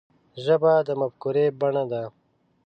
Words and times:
ژبه 0.43 0.73
د 0.87 0.89
مفکورې 1.01 1.45
بڼه 1.59 1.83
ده 1.91 2.03